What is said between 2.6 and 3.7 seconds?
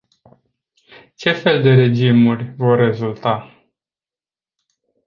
rezulta?